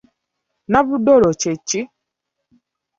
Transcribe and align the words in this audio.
Nabudoolo 0.71 1.29
kye 1.41 1.53
ki? 1.67 1.81